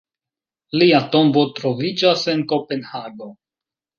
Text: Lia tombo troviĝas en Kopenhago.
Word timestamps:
Lia 0.81 1.01
tombo 1.15 1.43
troviĝas 1.59 2.25
en 2.35 2.43
Kopenhago. 2.53 3.31